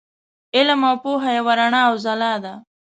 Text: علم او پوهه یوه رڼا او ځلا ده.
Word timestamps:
علم 0.55 0.81
او 0.89 0.95
پوهه 1.03 1.31
یوه 1.37 1.53
رڼا 1.59 1.81
او 1.89 1.95
ځلا 2.05 2.33
ده. 2.43 2.53